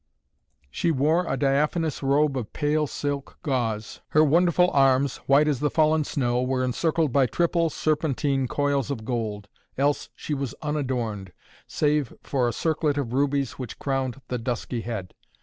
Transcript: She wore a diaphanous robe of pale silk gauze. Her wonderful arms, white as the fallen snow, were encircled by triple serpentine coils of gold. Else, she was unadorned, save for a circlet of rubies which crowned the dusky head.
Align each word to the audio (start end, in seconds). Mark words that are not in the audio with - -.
She 0.71 0.89
wore 0.89 1.27
a 1.31 1.37
diaphanous 1.37 2.01
robe 2.01 2.35
of 2.35 2.51
pale 2.53 2.87
silk 2.87 3.37
gauze. 3.43 4.01
Her 4.07 4.23
wonderful 4.23 4.71
arms, 4.71 5.17
white 5.27 5.47
as 5.47 5.59
the 5.59 5.69
fallen 5.69 6.05
snow, 6.05 6.41
were 6.41 6.63
encircled 6.63 7.13
by 7.13 7.27
triple 7.27 7.69
serpentine 7.69 8.47
coils 8.47 8.89
of 8.89 9.05
gold. 9.05 9.47
Else, 9.77 10.09
she 10.15 10.33
was 10.33 10.55
unadorned, 10.63 11.33
save 11.67 12.13
for 12.23 12.47
a 12.47 12.51
circlet 12.51 12.97
of 12.97 13.13
rubies 13.13 13.59
which 13.59 13.77
crowned 13.77 14.19
the 14.27 14.39
dusky 14.39 14.81
head. 14.81 15.13